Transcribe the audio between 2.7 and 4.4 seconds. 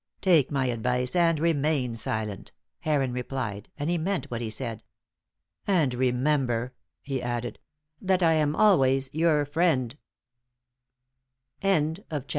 Heron replied, and he meant